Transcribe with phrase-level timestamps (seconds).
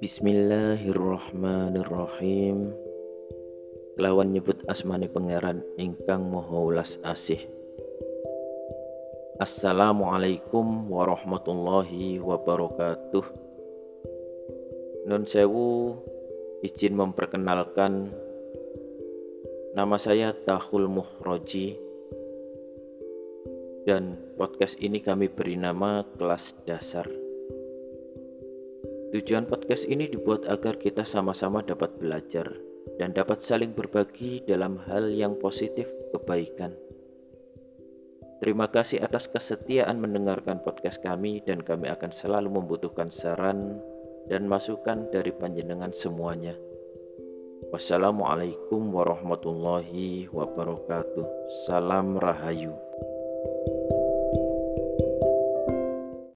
[0.00, 2.72] Bismillahirrahmanirrahim.
[4.00, 7.44] Kelawan nyebut asmani pangeran ingkang moho ulas asih.
[9.44, 13.28] Assalamualaikum warahmatullahi wabarakatuh.
[15.04, 16.00] Nun sewu
[16.64, 18.08] izin memperkenalkan
[19.76, 21.76] Nama saya Tahul Muhroji
[23.84, 27.04] dan podcast ini kami beri nama kelas dasar.
[29.10, 32.46] Tujuan podcast ini dibuat agar kita sama-sama dapat belajar
[33.02, 36.70] dan dapat saling berbagi dalam hal yang positif kebaikan.
[38.38, 43.82] Terima kasih atas kesetiaan mendengarkan podcast kami dan kami akan selalu membutuhkan saran
[44.30, 46.54] dan masukan dari panjenengan semuanya.
[47.74, 51.26] Wassalamualaikum warahmatullahi wabarakatuh.
[51.66, 52.78] Salam Rahayu.